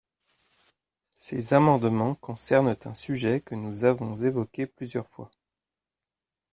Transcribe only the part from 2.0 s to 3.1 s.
concernent un